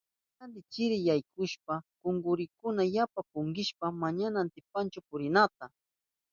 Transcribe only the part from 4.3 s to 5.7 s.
atipanchu purinata.